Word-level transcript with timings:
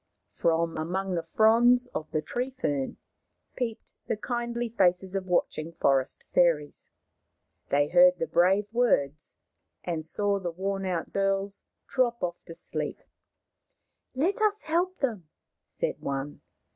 From 0.33 0.77
among 0.77 1.13
the 1.13 1.27
fronds 1.35 1.85
of 1.93 2.09
the 2.09 2.23
tree 2.23 2.49
fern 2.49 2.97
peeped 3.55 3.93
the 4.07 4.17
kindly 4.17 4.67
faces 4.67 5.13
of 5.13 5.27
watching 5.27 5.73
forest 5.73 6.23
fairies. 6.33 6.89
They 7.69 7.87
heard 7.87 8.17
the 8.17 8.25
brave 8.25 8.65
words, 8.73 9.37
and 9.83 10.03
saw 10.03 10.39
the 10.39 10.49
worn 10.49 10.87
out 10.87 11.13
girls 11.13 11.61
drop 11.87 12.23
off 12.23 12.43
to 12.45 12.55
sleep." 12.55 12.97
Let 14.15 14.41
us 14.41 14.63
help 14.63 14.97
them," 15.01 15.29
said 15.63 15.97
one. 16.01 16.41